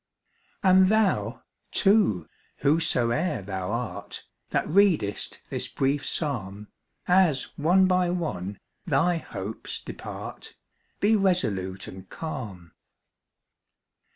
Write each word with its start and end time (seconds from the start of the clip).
And 0.63 0.87
thou, 0.87 1.43
too, 1.69 2.27
whosoe'er 2.63 3.43
thou 3.43 3.71
art, 3.71 4.25
That 4.49 4.67
readest 4.67 5.41
this 5.51 5.67
brief 5.67 6.07
psalm, 6.07 6.69
As 7.07 7.55
one 7.55 7.85
by 7.85 8.09
one 8.09 8.59
thy 8.83 9.17
hopes 9.17 9.79
depart, 9.79 10.55
Be 11.01 11.15
resolute 11.15 11.87
and 11.87 12.09
calm. 12.09 12.71